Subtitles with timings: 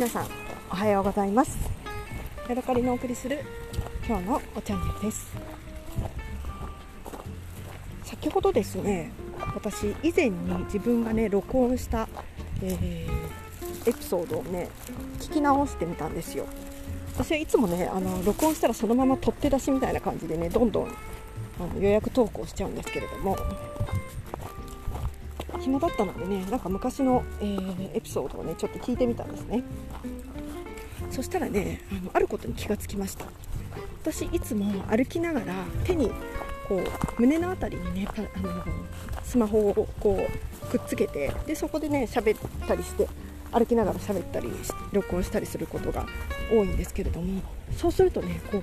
[0.00, 0.26] 皆さん
[0.70, 1.58] おはようございます。
[2.48, 3.44] ヤドカリのお送りする
[4.08, 5.30] 今日のおチャンネルです。
[8.04, 9.12] 先ほどですね
[9.54, 12.08] 私以前に自分がね録音した、
[12.62, 14.70] えー、エピソードをね
[15.18, 16.46] 聞き直してみたんですよ。
[17.12, 23.36] 私はいつもねあの録音したらそのまま取って出しみたいな感じでねどんどんあの予約投稿しちゃうんですけれども
[25.60, 29.62] 暇だったのでねなんか昔の、えー、エピソードをねちょっと聞いてみたんですね。
[31.10, 33.26] そしたらねあのあることに気がつきました。
[34.02, 35.54] 私いつも歩きながら
[35.84, 36.10] 手に
[36.68, 38.64] こう胸の辺りにねあの
[39.22, 40.26] スマホをこ
[40.64, 43.08] うくっつけてでそこでね喋ったりして
[43.52, 44.48] 歩きながら喋ったり
[44.92, 46.06] 録音したりすることが
[46.50, 47.42] 多いんですけれども
[47.76, 48.62] そうするとねこう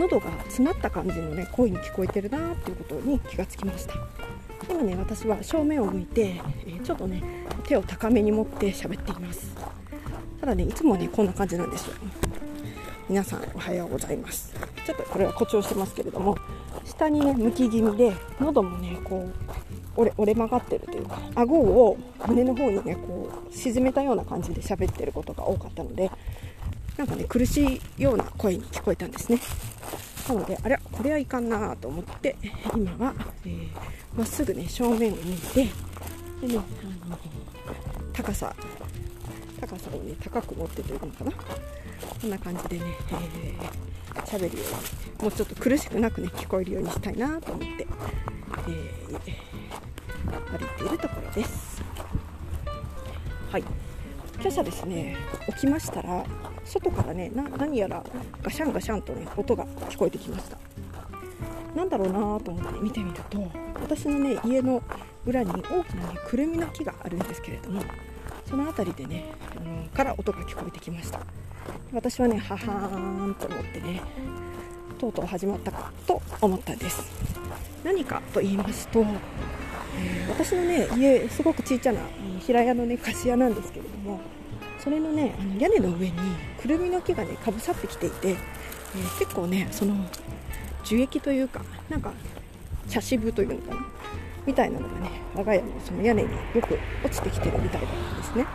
[0.00, 3.94] 喉が詰まった感じのね声に聞こえてるなっていうことに気がつきました。
[4.68, 7.22] 今ね私は正面を向いて、え、ちょっとね
[7.64, 9.54] 手を高めに持って喋っています。
[10.40, 11.94] ただねいつもねこんな感じなんですよ。
[13.08, 14.54] 皆さんおはようございます。
[14.86, 16.36] ちょっとこれは誇張してますけれども
[16.84, 19.28] 下にね向き気味で喉もねこ
[19.96, 21.96] う折れ折れ曲がってるというか顎を
[22.26, 26.10] 胸の方にねこう沈めたような感じで喋ってることが多かったので
[26.96, 29.38] なんかね苦しいような声に聞こえたんですね。
[30.28, 32.36] なのであれこれはいかんなと思って
[32.74, 33.68] 今は、えー、
[34.16, 35.64] まっすぐね正面を向いて
[36.40, 36.60] でね
[37.04, 37.18] あの
[38.12, 38.54] 高さ
[39.60, 41.32] 高さをね高く持ってというのかな。
[42.20, 42.84] こんな感じでね
[44.24, 47.86] 喋、えー、るようにもうちょっと苦しくなくね聞こえるようにしたいなと思って、
[48.68, 49.18] えー、
[50.58, 51.82] 歩いているところです。
[53.50, 53.64] はい。
[54.44, 55.16] 今朝ですね。
[55.46, 56.22] 起きましたら
[56.66, 58.04] 外からね何やら
[58.42, 60.58] ガシャンガシャンとね音が聞こえてきました。
[61.74, 63.42] なんだろうなと思って見てみると
[63.80, 64.82] 私のね家の
[65.24, 67.80] 裏に大きなねくるみの木があるんですけれども
[68.44, 69.24] その辺りでね、
[69.56, 71.20] あのから音が聞こえてきました。
[71.94, 74.02] 私はねははーんと思ってね
[74.98, 77.02] とうとう始まったかと思ったんです。
[77.82, 79.08] 何かと言いますと、えー、
[80.28, 82.00] 私のね家すごく小さな
[82.40, 84.20] 平屋のね貸し屋なんですけれども
[84.78, 86.12] それのねあの屋根の上に
[86.60, 89.94] くるみの木がねかぶさってきていて、えー、結構ねその
[90.84, 92.12] 樹液というかなんか
[92.88, 93.86] 茶渋というのかな
[94.46, 98.46] みたいなのがね我が家のその屋根によく落ちてきてるみたいだったんですね。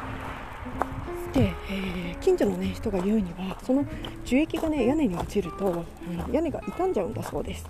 [1.34, 3.86] で、えー、近所の、ね、人が言うにはその
[4.26, 5.86] 樹液がね屋根に落ちると、
[6.28, 7.66] うん、屋根が傷んじゃうんだそうです。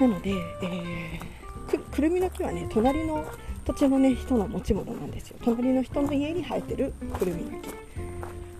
[0.00, 1.39] なので、えー、
[2.00, 3.26] くるみの木はね隣の
[3.66, 5.36] 土地の、ね、人の持ち物なんですよ。
[5.44, 7.68] 隣の人の家に生えてるくるみの木。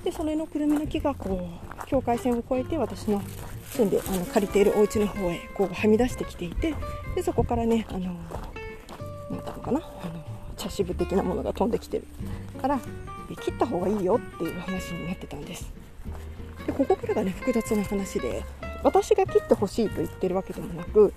[0.05, 1.49] でそれのくるみの木がこ
[1.83, 3.23] う境界線を越えて私の
[3.71, 6.75] 住んであの借りているお家の方へこうはみ出してきていて
[7.15, 10.23] でそこからねあのなんていうのかなあの
[10.59, 12.05] 茶渋的なものが飛んできてる
[12.61, 12.79] から
[13.43, 15.73] 切った方がいいよっていう話になってたんです。
[16.67, 18.45] でここからがね複雑な話で
[18.83, 21.13] 私が切ってほしいと言ってるわけでもなく、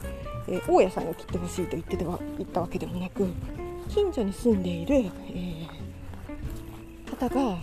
[0.47, 3.27] えー、大家さんが切ってほしいと言っては言ったわけでもなく
[3.89, 7.57] 近所に住んでいる、えー、方が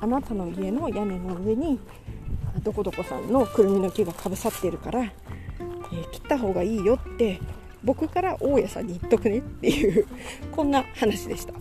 [0.00, 1.78] あなたの家の屋根の上に
[2.62, 7.40] どこどこさんのくるみの木がかぶさっているから、えー、切った方がいいよって
[7.84, 10.06] 僕から大家さんに言っとくねっていう
[10.52, 11.54] こんな話でした。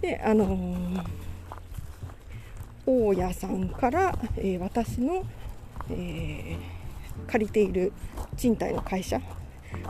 [0.00, 1.04] であのー、
[2.86, 5.24] 大家さんから、え、私の、
[5.90, 6.56] え、
[7.26, 7.92] 借りている
[8.36, 9.20] 賃貸の会社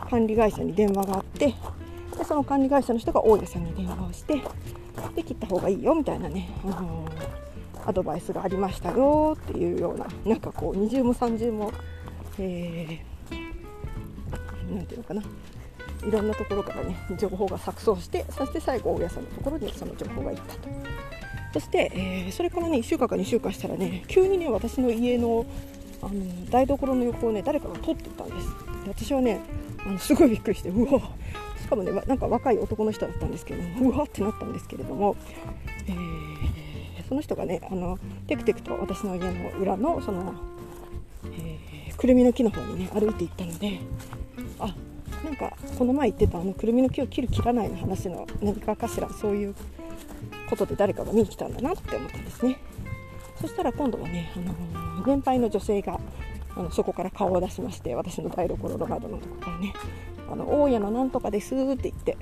[0.09, 1.47] 管理会社に電話があって
[2.17, 4.41] でその管理会社の人が大家さんに電話をして
[5.15, 7.47] で切った方がいいよみたいなね、あのー
[7.87, 11.71] アドバイスがありましたよっていうようななんかこう二重も三重も、
[12.37, 15.23] えー、ていうのかな。
[16.05, 20.69] いろんなところからね情報が錯綜してそして最後大家さんのところにその情報がいったと。
[21.53, 25.45] そして、えー、それからね1週間か2週間したらね急にね私の家の
[26.01, 28.47] あの台所の横をね誰かが通っていったんです。
[28.83, 29.39] で私はね
[29.85, 31.01] あのすごいびっくりしてうわ。
[31.61, 35.15] しかもねなんか若い男の人だったんですけどうわってなったんですけれども、
[35.87, 36.27] えー
[37.07, 37.97] その人がねあの
[38.27, 40.33] テクテクと私の家の裏のその、
[41.31, 43.79] えー、くるみの木の方にね歩いていったので
[44.59, 44.75] あ
[45.23, 49.55] なんかこの前言ってたあのくるみの木を切る切らないの話の何かかしらそういう
[50.49, 52.59] ことで誰かが見に来たんだなって思ったんですね。
[53.39, 55.99] そしたら今度はね、あの年配の女性が
[56.57, 59.73] あのそこから顔を出しまして私の台所の窓のとこからね。
[60.29, 62.17] あの大家のなんとかですって言って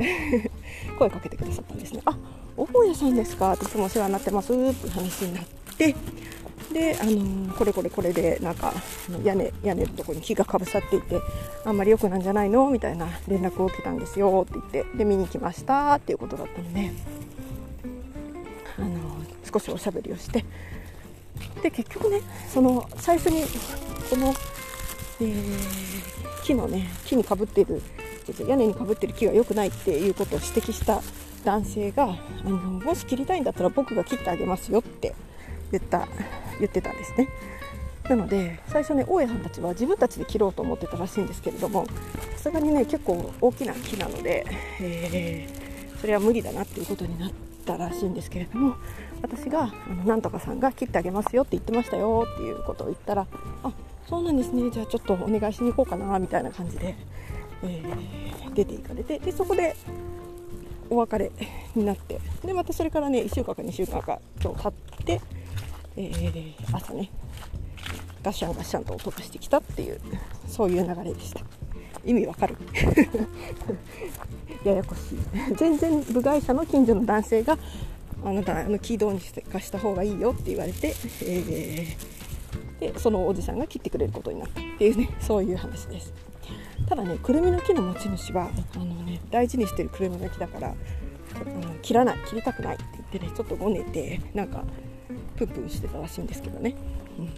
[0.99, 2.01] 声かけてくださったんですね。
[2.05, 2.15] あ
[2.55, 3.53] 大家さんですか？
[3.53, 5.43] っていつもお世話になってますって話になっ
[5.77, 5.95] て
[6.71, 8.73] で、あのー、これこれこれでなんか
[9.23, 11.19] 屋根屋根のとこに木がかぶさっていて
[11.63, 12.69] あんまり良くなんじゃないの？
[12.69, 16.91] みたいな連絡を受けたんですよって言ってで見に来ましたっていうことだったので、
[18.77, 20.45] あのー、少しおしゃべりをして
[21.63, 22.21] で結局ね
[22.53, 23.43] その最初に
[24.09, 24.33] この、
[25.21, 27.81] えー、木のね木にかぶってる
[28.47, 31.01] 屋根にかぶってる木が良くないっていうことを指摘した
[31.43, 35.13] 男性があのもし切りたいんだったら僕が切ってあげますよって
[35.71, 36.07] 言った
[36.59, 37.27] 言ってたんですね。
[38.09, 41.87] なので最初ね大家さんたちは自分たちで切ろうと思ってたらしいんですけれども
[42.37, 44.45] さすがにね結構大きな木なので、
[44.79, 47.31] えー、それは無理だなっていうことになっ
[47.65, 48.75] たらしいんですけれども
[49.21, 53.27] 私があのなんとかさんが切ってあげますよって言ってましたよっていうことを言ったら
[53.63, 53.73] あ
[54.07, 54.69] そうなんですね。
[54.69, 56.95] じゃあちょっとお願いしに行こうかなみたいな感じで、
[57.63, 59.75] えー、出ていかれてでそこで
[60.89, 61.31] お別れ
[61.75, 64.73] になってでまたそれからね1週間か2週間か今日経っ
[65.05, 65.21] て、
[65.97, 67.09] えー、朝ね
[68.21, 69.99] ガシャンガシャンと音がしてきたっていう
[70.47, 71.41] そういう流れでした。
[72.05, 72.55] 意味わかる。
[74.63, 75.55] ややこしい。
[75.55, 77.57] 全然部外者の近所の男性が
[78.23, 86.13] あなたあの軌道にかした方がいいよって言われて、えー、でそのおじさんが切ってくれることになったっていうねそういう話です。
[86.87, 94.63] ただねくるみの木の持ち主はあの、ね、大事にしてるくるみの木だから、うん、切らない切りたくないって言ってねちょっとごねてなんか
[95.35, 96.75] プンプンしてたらしいんですけどね、
[97.19, 97.29] うん、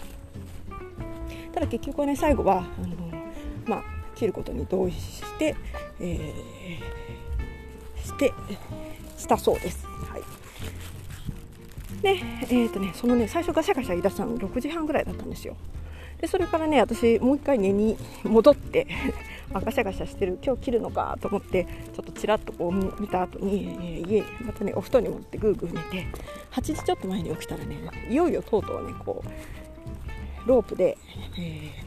[1.51, 2.95] ただ結局はね最後はあの、
[3.65, 3.83] まあ、
[4.17, 5.55] 切ることに同意して、
[5.99, 8.33] えー、して
[9.17, 9.85] したそうです。
[9.85, 10.21] はい
[12.01, 15.55] でえーとね、そのね最初ガシャガシャ言い出したの6時半ぐらいだったんですよ。
[16.19, 18.87] でそれからね私もう一回寝に戻って
[19.53, 26.07] あガシャガシャしてる今日切るのかと思ってちょっとちらっとこう見た後に、えー、家またねお布団に戻ってぐーぐー寝て
[26.51, 27.77] 8時ちょっと前に起きたらね
[28.09, 30.97] いよいよとうとうねこうロープで、
[31.37, 31.71] え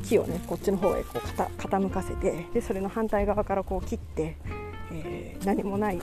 [0.00, 4.36] 木をねこっちの方へこう傾かせてでそれの反対側からこう切って、
[4.92, 6.02] えー、何もない、ね、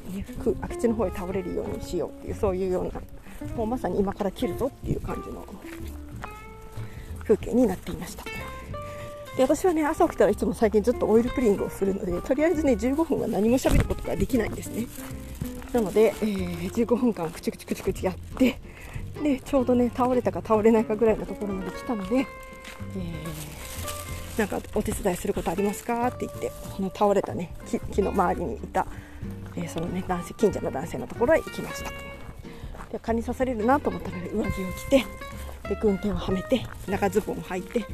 [0.62, 2.92] 空き地の方へ倒れるようにしようっていうそういうような
[3.56, 5.46] もうまさに今から切るぞっていう感じの
[7.24, 8.24] 風景になっていました。
[9.38, 14.88] で私はね朝起きたらいつも最近ずっとオイルプリングをするのでとりあえずね15分は何も喋ることができないんですね。
[15.74, 18.60] なので、えー、15分間くちくちくちくちやって
[19.22, 22.28] でちょうどね倒れたか倒れないかぐらいのところまで来たので、えー、
[24.38, 26.08] なんかお手伝いすることありますか？
[26.08, 27.54] って言ってこの倒れたね
[27.92, 28.86] 木の周りにいた、
[29.56, 31.92] えー、そのね男性近所の男性のところへ行きました。
[32.92, 35.06] で蚊に刺されるなと思ったので上着を着て
[35.68, 37.86] で軍手をはめて長ズボンを履いて、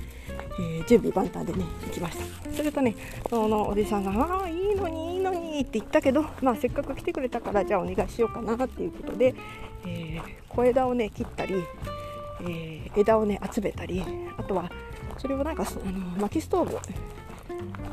[0.59, 2.51] えー、準備万端でね行きました。
[2.51, 2.95] するとね
[3.29, 9.33] そのおじさんが「ああいいのにいいのに」って言ったけど、まあ、せっかく来てくれたからじゃあお願いしようかなっていうことで、
[9.87, 11.63] えー、小枝をね切ったり、
[12.41, 14.03] えー、枝をね集めたり
[14.37, 14.69] あとは
[15.23, 16.69] それをなんかあの薪ストー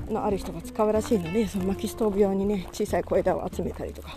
[0.09, 4.17] ブのある人が使うらしいのでその薪ストーブ用にね小さい小枝を集めたりとか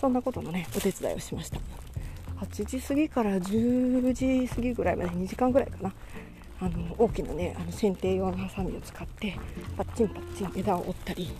[0.00, 1.58] そんなことのねお手伝いをしました。
[2.36, 5.92] 8時過ぎから10時過ぎぐらいまで2時間ぐらいかな
[6.60, 9.36] あの大きなねあの剪定用のハサミを使って
[9.76, 11.30] パッチンパッチン枝を折ったり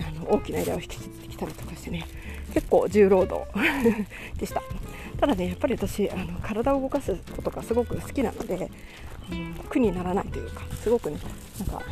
[0.00, 2.06] あの大きな枝を引き切ってきたりとかしてね
[2.54, 3.46] 結構重労働
[4.38, 4.62] でした
[5.18, 8.70] ただねやっぱり私あの体を動かすことがすごく好きなので
[9.68, 11.18] 苦にならないというかすごくね
[11.58, 11.84] なんか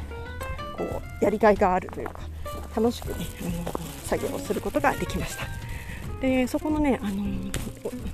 [0.77, 0.85] こ
[1.21, 2.21] うやりがいがあるというか
[2.77, 5.45] 楽しくねあの作業をすることができました。
[6.21, 7.25] でそこのね、あの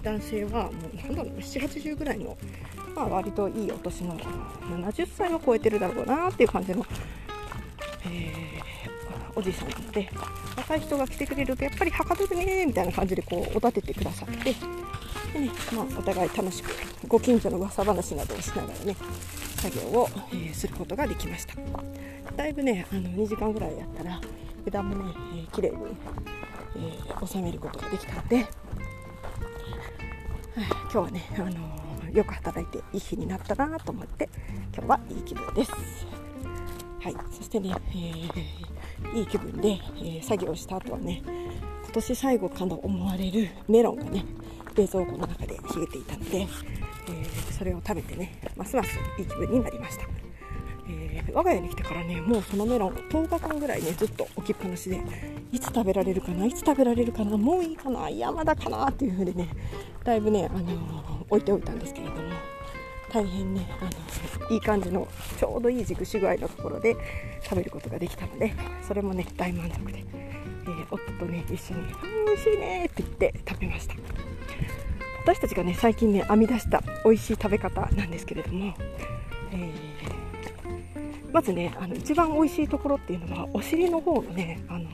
[0.02, 2.36] 男性はもうなんだろう780ぐらいの、
[2.94, 6.86] まあ、割といいお年の70歳は超えてるだろうなっていう感じの、
[8.04, 10.08] えー、おじいさんなので
[10.56, 14.54] 若い人が来てくれるとやっぱりはかどるねみたいな感じでこうおだててくださって
[15.38, 16.70] で、ねまあ、お互い楽しく
[17.08, 18.96] ご近所の噂話などをしながらね
[19.56, 21.54] 作業を、えー、することができました
[22.36, 24.20] だいぶねあの2時間ぐらいやったら
[24.66, 25.76] 枝もね、えー、綺麗に
[26.76, 28.46] えー、収めることができたので、はい、
[30.82, 34.28] 今日はね、あのー、よく働いていい日になったなと思って
[34.74, 35.72] 今日はいい気分です。
[35.72, 41.22] はい、そしてね、えー、いい気分で、え作業した後はね
[41.84, 44.24] 今年最後かと思われるメロンがね
[44.76, 46.46] 冷蔵庫の中で冷えていたので、え
[47.52, 50.06] それを食べてねますますいい気分になりました。
[50.88, 55.00] えー、我が家に来てからねもうそのメロン10日間ぐらいねずっと置きっぱなしで
[55.50, 59.48] いつ食べられるかないつ食べられるかなもういいかないやまだかなっていう風でね
[60.04, 62.20] だいぶね、あのー、置いておいたんですけれども
[63.12, 63.84] 大変ね、あ
[64.44, 65.06] のいい感じの
[65.38, 66.96] ちょうどいい熟し具合のところで
[67.42, 68.52] 食べることができたので
[68.86, 71.86] それもね大満足で、えー、夫とね一緒に
[72.26, 73.94] 「美味しいね」って言って食べました
[75.26, 78.74] 私たちがね最近ね編み出した美味しい食べ方なんですけれども、
[79.50, 79.96] えー
[81.32, 84.88] まずねあの一番美味しいところっていうのはお尻の方のねあの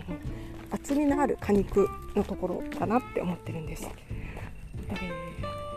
[0.73, 3.89] 厚みのある果肉のところかなって思ってるんです、
[4.89, 4.93] え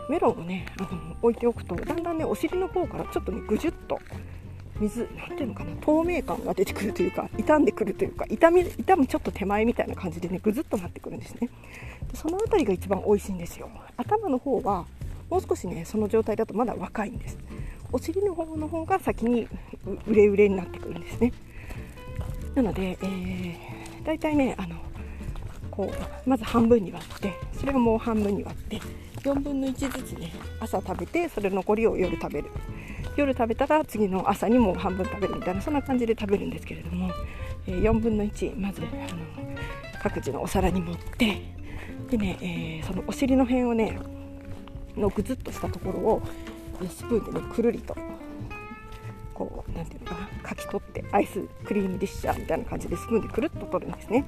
[0.08, 0.88] ー、メロンをねあの
[1.22, 4.00] 置いておくとだんだんねお尻の方からちょっとねぐじゅっと
[4.80, 11.48] 水なんていうのかな透明感が出てくるというか傷んでくるというか痛み痛むちょっと手前みたいな感じでねぐずっとなってくるんですね。
[12.10, 13.70] でその辺りが一番美味しいんですよ。
[13.96, 14.84] 頭の方は
[15.30, 17.38] もう少しねその状態だとまだ若いんです。
[17.92, 19.48] お尻の方の方が先に
[20.06, 21.32] うれうれになってくるんですね。
[22.54, 24.76] なので、えー、大体ねあの
[25.70, 28.80] こうまず半分に割ってそれをもう半分に割って
[29.20, 32.50] 4分の1ずつね朝食べてそれ残りを夜食べる。
[33.16, 37.10] 夜食べたら次の朝にもう半分食べるみたいなそんな感じで食べるんですけれども、
[37.66, 39.20] えー、4分の1まずあの
[40.02, 41.42] 各自のお皿に盛って
[42.10, 43.98] でね、えー、そのお尻の辺をね
[44.96, 46.22] のぐずっとしたところを
[46.88, 47.96] スプーンでねくるりと
[49.34, 54.24] こうなんていうのかなかき取ってアイスクリームディッシャーみたいな感じでスプーンでくるっと取るんですね。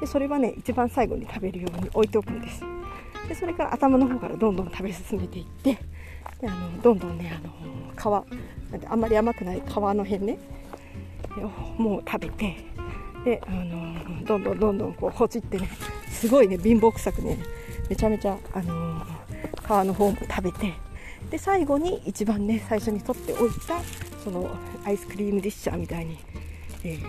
[0.00, 2.62] でそれはね一番最後に食べるように置いておくんです。
[3.28, 5.78] でそれから頭の方からどんどん食べ進めていって
[6.42, 10.38] あのどんどんねあの皮あんまり甘くない皮の辺ね
[11.76, 12.56] もう食べて
[13.24, 15.68] であのどんどんどんどんこうほじってね
[16.10, 17.38] すごいね貧乏くさくね
[17.88, 19.02] めちゃめちゃあの
[19.64, 20.74] 皮の方も食べて
[21.30, 23.80] で最後に一番ね最初に取っておいた
[24.24, 24.50] その
[24.84, 26.18] アイスクリームディッシャーみたいに、
[26.84, 27.02] えー、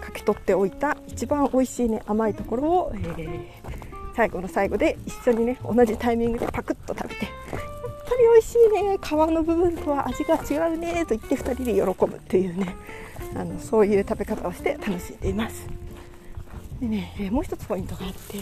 [0.00, 3.65] かき取っておいた一番美味しいね甘いところを、えー、
[4.16, 12.74] 最後の最後で一緒にね同じタイミングでパクッと食べてやっぱり美味しいね皮の部分とは味が違うねと言って2人で喜ぶっていうね
[13.34, 15.66] あのそういう食べ方をして楽しんでいます。
[16.80, 18.38] でね、えもう一つポイントがあって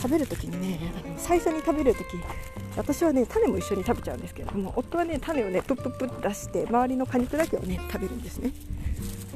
[0.00, 2.04] 食べる時にねあの最初に食べる時
[2.76, 8.52] 私はね種も一緒に食べちゃうんですけれども夫はね種をねプップップッ出して周りの果肉だけをね食べるんですね。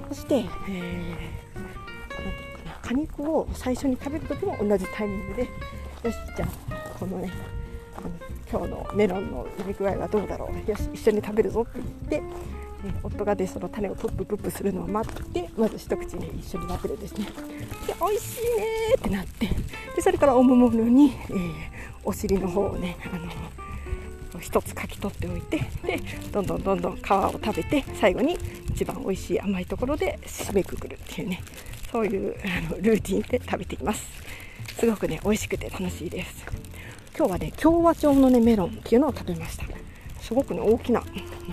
[0.09, 1.72] そして、えー、
[2.93, 5.49] 果肉を最初に食べる時も同じタイミングで。
[6.05, 7.31] よしじゃあこのね
[7.97, 8.11] あの
[8.51, 10.71] 今日のメロンの入り具合はどうだろう。
[10.71, 11.81] よし一緒に食べるぞって
[12.11, 12.29] 言って
[12.83, 17.27] ね、夫がでその種をプッププップするのを待ってまず一口ね一緒に食べるんですね。
[17.87, 19.47] で美味しいねってなって
[19.95, 21.53] でそれからおもむろに、えー、
[22.05, 22.97] お尻の方をね
[24.33, 26.01] あの一つかき取っておいてで
[26.33, 28.37] どんどんどんどん皮を食べて最後に
[28.71, 31.41] 一番美味しい甘いところで締めくくるっていうね。
[31.93, 34.03] そういうあのルーティンで食べています。
[34.79, 36.45] すごくね美味しくて楽しいです。
[37.17, 39.67] 今日はね共和町のねメロンっていうのを食べました。
[40.21, 41.03] すごくね大きな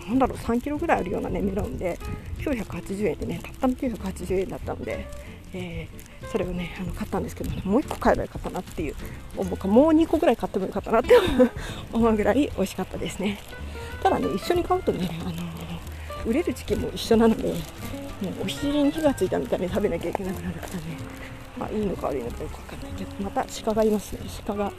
[0.07, 1.99] なんだろう3キロぐらいあるようなねメロンで
[2.37, 5.05] 980円でねたったの980円だったので、
[5.53, 8.95] えー、それをねあの買ったんですけど、ね、もう1個買えばよかったなっていう
[9.35, 11.19] 思うかもう2個ぐらい買ってもよかったなって
[11.91, 13.39] 思うぐらい美味しかったですね。
[14.01, 15.58] ただね一緒に買うとね、あのー、
[16.25, 17.53] 売れる時期も一緒なのでも
[18.41, 20.79] うお尻に火がついたみたいに食べなきゃいけなくなるからね。
[21.57, 24.21] まあいいのか悪いのかよくわかんないけどまた鹿がいますね。
[24.45, 24.71] 鹿が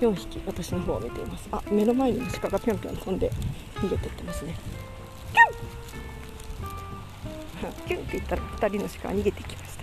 [0.00, 1.48] 4匹私の方を見ています。
[1.52, 3.30] あ目の前に鹿がぴょんぴょん飛んで
[3.76, 4.54] 逃げていってますね。
[7.86, 7.94] キュン！
[7.94, 8.02] キュン！
[8.02, 9.76] って言ったら2人の鹿が逃げてきまし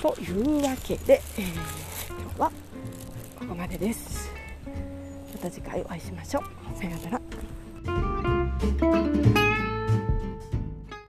[0.00, 0.08] た。
[0.08, 1.44] というわけで、えー、
[2.08, 2.50] 今日は
[3.38, 4.30] ここまでです。
[5.32, 6.78] また次回お会いしましょう。
[6.78, 7.29] さようなら。